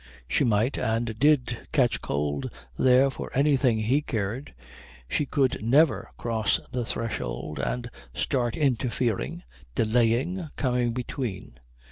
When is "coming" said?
10.55-10.91